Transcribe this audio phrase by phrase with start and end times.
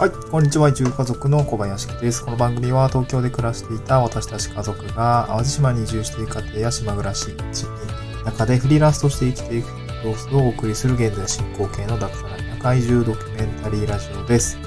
[0.00, 0.70] はい、こんにちは。
[0.70, 2.24] 移住家族の小林です。
[2.24, 9.66] この番組は東京で暮らしていた私たち家族が淡路島に移住している家庭や島暮らし、地域中でフリーランスとして生きていく
[10.02, 14.56] 様子をお送りする現在進行形の脱サラ田舎移住ドキュメンタリーラジオです。
[14.56, 14.66] はい、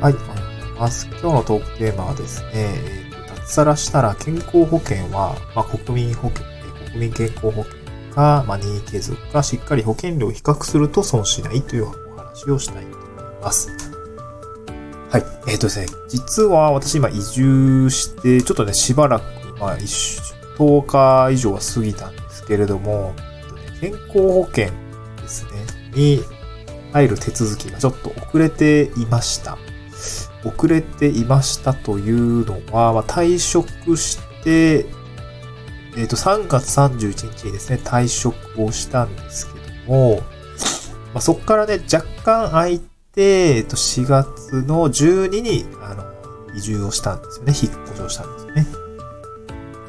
[0.00, 1.06] はようございます。
[1.10, 6.46] 今日のトークテーマはですね、えー、脱サラしたら健康保険は、まあ、国民保険、
[6.86, 7.74] 国民健康保険
[8.14, 13.87] か、まあ、任意継続か、しっかり保険料を比較すると損しないというお話をしたいと思います。
[15.48, 19.22] えっ、ー、とですね、実は私今移住して、ちょっとね、しばらく、
[19.58, 23.14] まあ、10日以上は過ぎたんですけれども、
[23.80, 24.66] 健康保険
[25.22, 25.50] ですね、
[25.94, 26.20] に
[26.92, 29.56] 入る手続きがちょっと遅れていました。
[30.44, 34.86] 遅れていましたというのは、まあ、退職して、
[35.96, 40.16] えっ、ー、と、3月31日にですね、退職をしたんですけども、
[41.14, 42.80] まあ、そこからね、若干空い
[43.18, 46.04] で、えっと、4月の12に、あの、
[46.54, 47.52] 移住をしたんですよね。
[47.52, 48.66] 引っ越しをしたんですよね。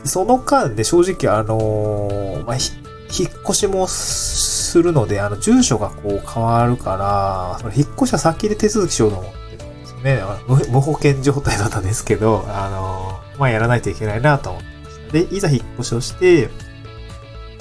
[0.04, 10.24] その間で正直あのまあ、引っ越しもするので、あの、住所がこう変わるから、その引っ越しは先で手続きしようと思ってたんですよね。
[10.48, 15.14] 無保険状態だったんですけど、あのまあ、やらないといけないなと思ってました。
[15.14, 16.50] で、いざ引っ越しをして、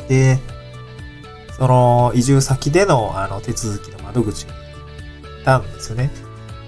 [0.09, 0.39] で、
[1.59, 4.58] その、移住先での、あの、手続きの窓口に
[5.49, 6.11] たんですよね。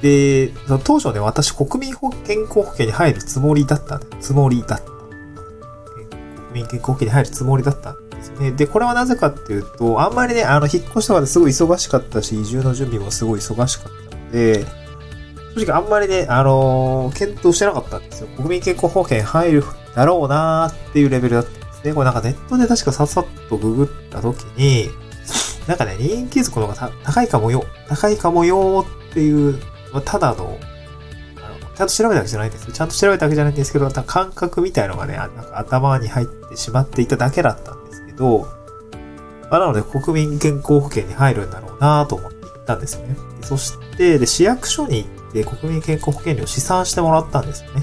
[0.01, 4.85] で、その当初ね、私国民健康保険に入るつもりだったつもりだった。
[6.49, 8.53] 国民健康保険に入るつもりだったんですよね。
[8.53, 14.65] で、これはなぜかっていうと、あんまりね、あの、引っ越しとかですごい忙しかったし、移住の準備もすごい忙しかったので、
[15.57, 18.29] 正直あんまりね、あのー、検討してなかったんですよ。
[18.37, 19.65] 国民健康保険入る
[19.95, 21.93] だろうなーっていうレベルだったんですね。
[21.93, 24.91] これなんかネットで確かささっとググった時に、
[25.67, 29.61] なんかね、人気族の方が高いかもよ、高いかもよっていう、
[29.93, 30.59] まあ、ただの、
[31.37, 38.47] あの、ちゃんと調べたわけじゃないんですちゃんと調べたわけじゃないんですけど、感覚みたいのがね、なんか頭に入ってしまっていただけだったんですけど、
[39.51, 43.17] まあ、なので国民健康保険に入るんだろうなと思って行ったんですよね。
[43.43, 47.83] そして、で、市役所に行って国民健康保険料を試算してもらったんですよね。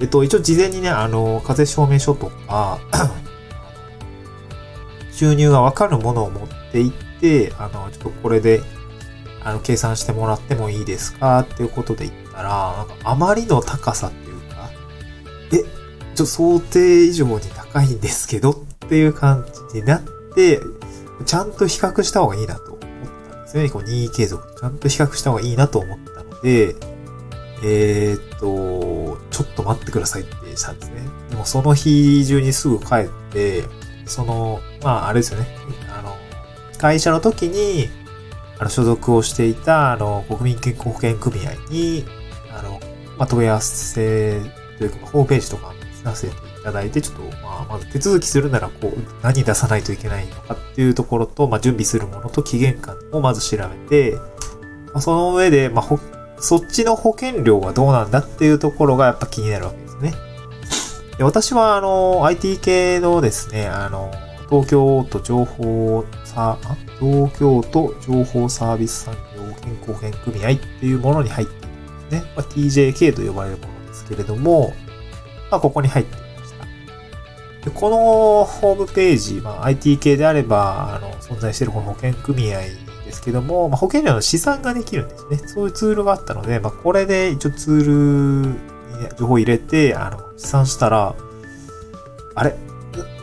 [0.00, 2.78] えっと、一応事前にね、あの、風邪証明書とか、
[5.18, 8.62] 収入がわかるものを持っていって、あの、ちょっとこれで、
[9.42, 11.40] あの、計算してもらってもいいですか？
[11.40, 14.70] っていうことで言ったら、なんかあまりの高さっていうか、
[15.52, 18.56] え、ちょっと想定以上に高いんですけどっ
[18.88, 20.02] ていう感じになっ
[20.36, 20.60] て、
[21.26, 23.68] ちゃんと比較した方がいいなと思ったんですね。
[23.70, 26.76] こう、任意継続ちゃんと比較した方がいいなと思ったので、
[27.64, 31.02] えー、っと、ちょっと待ってくださいってしたんですね。
[31.30, 33.64] でもその日中にすぐ帰って、
[34.08, 35.46] その、まあ、あれですよね。
[35.96, 36.16] あの、
[36.78, 37.90] 会社の時に、
[38.58, 42.04] あの、所属をしていた、あの、国民健康保険組合に、
[42.50, 42.80] あの、
[43.18, 44.40] まあ、問い合わせ
[44.78, 45.74] というか、ホームページとか
[46.04, 48.92] させていただいて、ちょっと、まあ、まず手続きするなら、こう、
[49.22, 54.16] 何出さないといけないのかっていうところと、まあ、準備するものと期限感をまず調べて、
[54.92, 55.98] まあ、その上で、まあ、
[56.40, 60.27] そっちの保険料はどうなんだっていうところがやっぱ気になるわけですね。
[61.18, 64.12] で私は、あの、IT 系のですね、あの、
[64.48, 66.58] 東京都情報さ、
[67.00, 72.32] 東京都情報サービス産業健康保険組合っていうものに入っているんですね。
[72.36, 74.72] まあ、TJK と呼ばれるものですけれども、
[75.50, 77.64] まあ、ここに入っていました。
[77.64, 77.96] でこの
[78.44, 82.60] ホームページ、まあ、IT 系であれば、あの、存在しているこの保険組合
[83.04, 85.38] ですけども、まあ、保険料の試算ができるんですね。
[85.48, 91.14] そういうツールがあったので、まあ、これで一応ツール情報を入れて、あの、算したら、
[92.34, 92.56] あれ？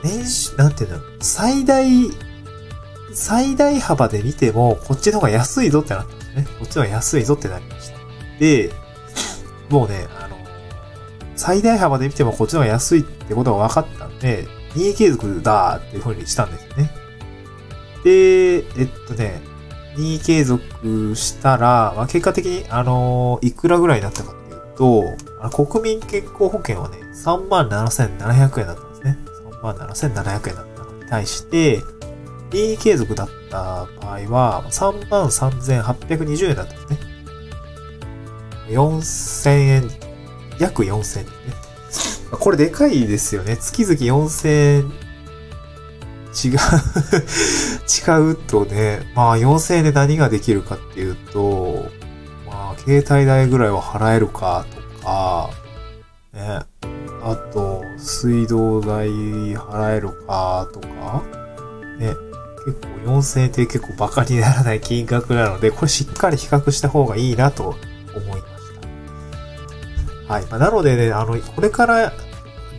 [0.04, 1.88] 年収、なんていうの最大、
[3.14, 6.48] 最大幅で見ても、こっちの方が安いぞってなったんですね。
[6.60, 7.98] こっちの方が安いぞってなりました。
[8.40, 8.72] で、
[9.70, 10.38] もうね、あの、
[11.36, 16.92] 最大幅で見てもこっちの方が安いってことが分かったんで、任意継続だーっていう風にしたんですよね。
[18.04, 19.42] で、えっとね、
[19.98, 29.18] 任意継続したら、まあ、結果的に、あのいくらぐらいになったかっていうと、国民健康保険はね、37,700円だったんですね。
[29.62, 31.82] 37,700円だったのに対して、
[32.52, 37.00] 任意継続だった場合は、33,820円だったんですね。
[38.68, 39.90] 4000円、
[40.60, 41.32] 約4000円で
[41.92, 42.36] すね。
[42.40, 43.58] これでかいですよね。
[43.58, 45.06] 月々4000円
[46.36, 46.58] 違う、
[48.28, 51.90] 違うとね、まあ4000円で何ができるかっていうと、
[52.46, 54.66] まあ携帯代ぐらいは払えるか、
[58.26, 61.24] 水道代払えるかとか、
[62.00, 62.16] ね、
[62.66, 67.76] 結構4000円って結構バカにならない金額なので、これしっかり比較した方がいいなと
[68.16, 68.52] 思いまし
[70.28, 70.46] たはい。
[70.48, 72.14] まあ、なのでね、あの、これから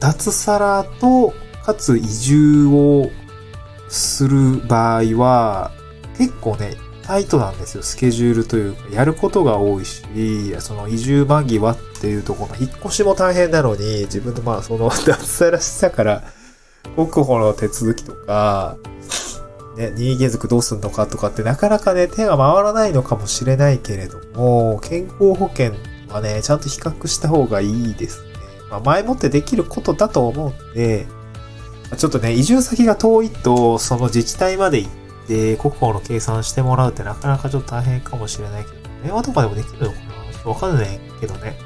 [0.01, 1.33] 脱サラと、
[1.65, 3.11] かつ移住を
[3.89, 5.71] する場合は、
[6.19, 10.03] 結構ね、タイトなんですよ、スケジュールというか、やることが多いし、
[10.59, 16.23] その移住間際っていうところ引っ越しも大変なのに、自分のまあその 脱サラしたから、
[16.95, 18.77] 国保の手続きとか、
[19.77, 25.73] ね、任意継続どうすんのかとかってなかなかね、手が回らないのかもしれないけれども、健康保険
[26.09, 28.27] はね、ちゃんと比較した方がいいですね。
[28.71, 31.09] まあ、前もってできることだと思うんで、
[31.97, 34.91] ちょっとね、移住先が遠いと、その自治体まで行っ
[35.27, 39.97] て、国保の計算してもらうってなかなかちょっと大変かもしれないけど、電話とかでもできるのか
[40.45, 40.51] な?
[40.51, 41.66] わかんないけどね。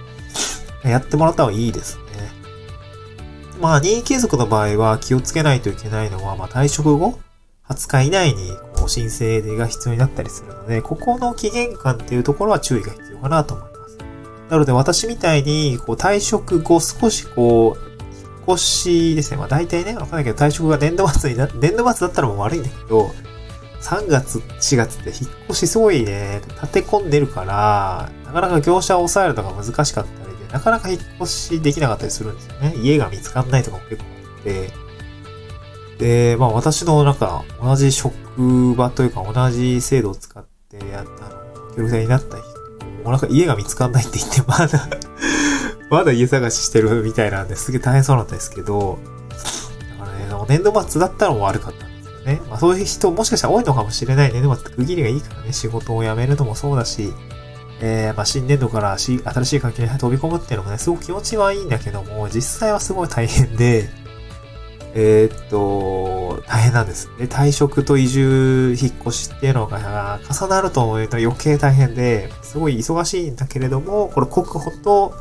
[0.85, 2.03] やってもらった方がいいですね。
[3.61, 7.19] まあ、任意継続の場合は気をつけないといけないのは、まあ、退職後
[7.69, 13.99] 20日以内にこう申請が必要になったりするので、ここの期限間っていうところは注意が必要かなと思います。
[14.49, 17.91] なので私みたいにこう退職後少しこう、
[18.49, 19.37] 引っ越しですね。
[19.37, 23.13] まあ大体ね、わかんないけど退職が年度末にな、年度末だったらもう悪いんだけど、
[23.83, 30.20] 3月、4月って引っ越しすごいね、立て込んでるから、なかなか業者を抑えるのが難しかった、
[30.53, 32.75] なかなか引っ越しできなかったりするんですよね。
[32.77, 34.05] 家が見つかんないとかも結構
[34.37, 34.71] あって、
[35.99, 42.49] で、まあ私のなんか同じ職場というか同じ制度を使ってやった、の、協力隊になった人、
[43.05, 44.89] もうなんか家が見つかんないって言ってまだ
[45.91, 48.99] まだ家探ししてるみたいなんですげえ大変そうなんですけど、
[49.99, 52.41] だからね、年度末だったらも悪かったんですよね。
[52.49, 54.33] まあそういう人もしかしたら多いのかもしれない。
[54.33, 57.13] 年度末って区切りがいいからね、仕事を辞めるのもそうだし、
[57.81, 63.89] えー、まあ新年度からし新しい環境に飛び込むっていうのもね、すごく気持ちはいいんだけども、実際はすごい大変で、
[64.95, 67.09] えー、っと、大変なんです。
[67.17, 75.15] で、退職と移住、引っ越しっていうのが重なると思うと余計大変で、すごい忙しいんだけれども、これ国保と、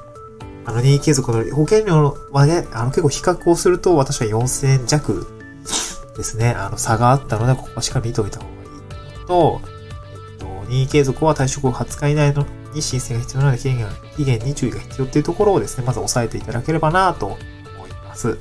[0.66, 5.28] あの、任意継続の保険料はね、あの、結構比較をすると、私は4000円弱
[6.18, 9.62] ですね、あの、差があったので、ここはしっかり見ておいた方がいい、と、
[10.70, 17.40] 任意継続は退職後20日以内のに申請が必要なので、期限期限に注意が必要っていうところをですね、まず押さえていただければなと思い
[18.06, 18.38] ます。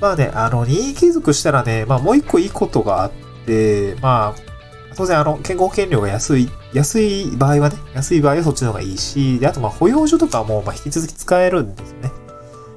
[0.00, 3.12] まあね、あの、任意継続したらね、まあもう一個いいことがあっ
[3.46, 4.56] て、まあ、
[4.96, 12.10] 当然あの、健康保険料が安い、安い場合はね、安い場合はそっちの方がいいし、で、あとまあ保養所とかもまあ引き続き使えるんですよね。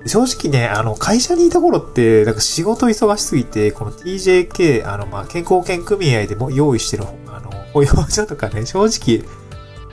[0.06, 9.24] 正直ね、あの、会社にいた頃って、なんか仕事忙しすぎて、この TJK、あの、まあ、健康保険組合でも用意してる、あの、保養所とかね、正直、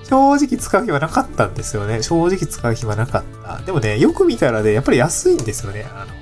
[0.05, 2.03] 正直使う暇なかったんですよね。
[2.03, 3.59] 正直使う暇なかった。
[3.63, 5.87] でもね、よく見たらね、やっぱり安いんですよね。
[5.93, 6.13] あの、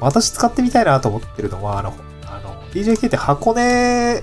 [0.00, 1.94] 私使ってみたいなと思ってるのは、あの、
[2.26, 4.22] あの、DJK って箱根、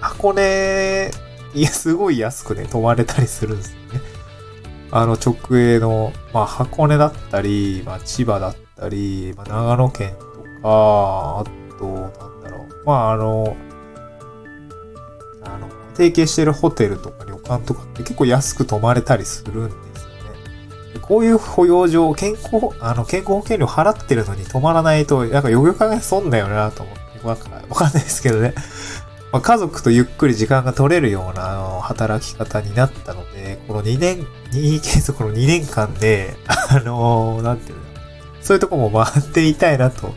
[0.00, 1.10] 箱根、
[1.54, 4.00] いや、すごい安くね、泊まれたりするんですよね。
[4.90, 10.26] あの、直営の、まあ、箱根だったり、まあ、千葉だったり、まあ、長野県と
[10.62, 11.44] か、あ
[11.78, 13.56] と、なんだろう、まあ、あの、
[15.96, 20.08] 提携してるホテルとか旅館とかって結構安く泊まれたりするんですよ
[20.94, 21.00] ね。
[21.00, 28.54] こういう保養上、健康、あの、健康保険料払ってるのに止まらないと、なんかよく考え損だよなと思って、わかわかんないですけどね。
[29.32, 37.82] まあ、家族とゆっくり時間が取れるような、あの、働き方になったので、この2年、任意継続の2年間で、あのー、なんていうの、
[38.42, 40.14] そういうとこも回っていたいなと、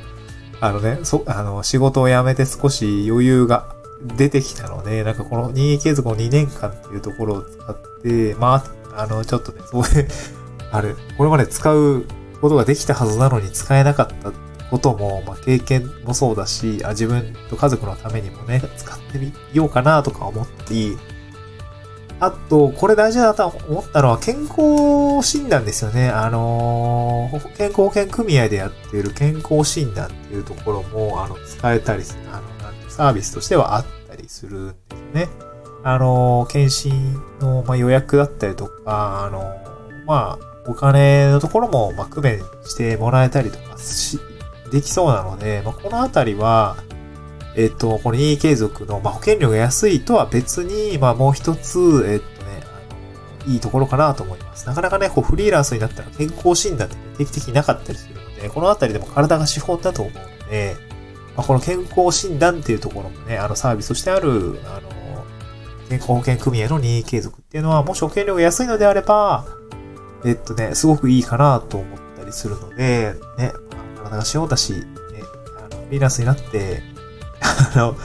[0.59, 3.74] あのね、そ、あの、仕事を辞めて少し余裕が
[4.17, 10.07] 出てきたので、なんかこの任意継続の2年間っていうところを使って、まあ、あの、ちょっとね、そういう
[10.71, 12.05] あれ、これまで使う
[12.41, 14.31] ことができたはずなのに使えなかった
[14.69, 20.97] ことも、まあ、経験もそうだしあ、自分と家族のためにもね、使ってみようかなとか思って、
[22.19, 26.09] あと、これ大事だと思ったのは健康診断ですよね。
[26.09, 32.19] あのー、健康保険組合でやっている健康診断っていうところも、あの、使えたりする、
[32.95, 35.27] サービスとしてはあったりするんですね。
[35.83, 39.55] あの、検診の、ま、予約だったりとか、あの、
[40.05, 44.17] まあ、お金のところも、まあ、区別してもらえたりとかし、
[44.71, 46.77] できそうなので、まあ、このあたりは、
[47.57, 52.63] えっ、と、この任意継続の、まあ、保険料が安いとは別に、まあ、もう一つ、えっ、とね、
[53.43, 54.65] あの、いいところかなと思います。
[54.67, 60.75] なかなかね、こう、フリーランスになったら健康診断って、定期的になかったりするので、このあたりでも体が資本だと思うので、
[61.35, 64.89] まあ、この健康診断っていうところもね、あの、サービスとしてある、あの、
[65.89, 69.45] 健康保険組合の任意継続っていうのは、もし保険料が安いのであれば、
[70.23, 73.51] えっとね、すごくいいかなと思ったりするので、ね、
[73.97, 74.79] 体が塩だし、ね、
[75.57, 76.81] あの、フリーラスになって、
[77.41, 77.95] あの、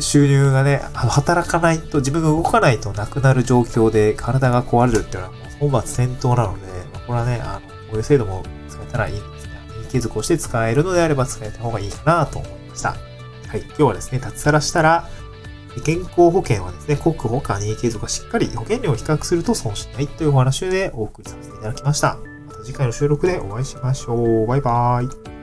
[0.00, 6.66] 収入がね、働かないと、自分が動かないとなくなる状況で体が壊れるっていうのは本末転倒なので、
[7.06, 9.37] これはね、あの、こういう制度も使えたらいい。
[9.88, 12.90] 継続をして使えるのであれば使えた方がいいかなと思いました。
[12.90, 13.60] はい。
[13.60, 15.08] 今日はですね、脱サラしたら、
[15.84, 22.18] 健康保険はですね、国保加入継続がしっかり保険料を比較すると損しないというお話でお送りさせていただきました。
[22.46, 24.46] また次回の収録でお会いしましょう。
[24.46, 25.37] バイバーイ。